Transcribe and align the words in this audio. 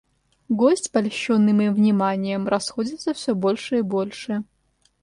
Гость, 0.49 0.91
польщенный 0.91 1.53
моим 1.53 1.75
вниманием, 1.75 2.47
расходится 2.47 3.13
всё 3.13 3.35
больше 3.35 3.77
и 3.77 3.81
больше. 3.83 4.43